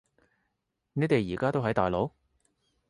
[0.93, 2.09] 你哋而家都喺大陸？